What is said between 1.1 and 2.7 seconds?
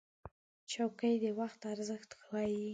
د وخت ارزښت ښووي.